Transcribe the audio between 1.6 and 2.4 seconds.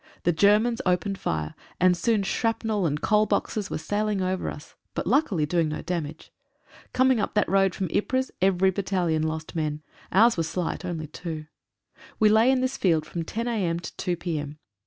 and soon